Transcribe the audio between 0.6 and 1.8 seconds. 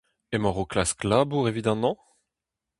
o klask labour evit